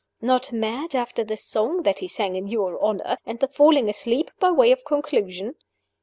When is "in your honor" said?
2.35-3.17